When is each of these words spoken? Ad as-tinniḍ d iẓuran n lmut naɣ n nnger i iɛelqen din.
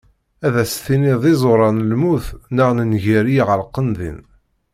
Ad 0.45 0.55
as-tinniḍ 0.63 1.17
d 1.25 1.25
iẓuran 1.33 1.77
n 1.81 1.87
lmut 1.91 2.25
naɣ 2.55 2.69
n 2.73 2.79
nnger 2.85 3.25
i 3.29 3.35
iɛelqen 3.39 3.87
din. 3.97 4.19